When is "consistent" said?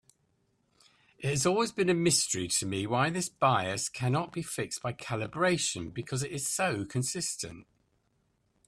6.85-7.67